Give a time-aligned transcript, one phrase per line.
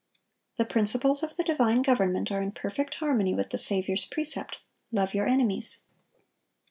[0.57, 4.57] The principles of the divine government are in perfect harmony with the Saviour's precept,
[4.91, 5.81] "Love your enemies."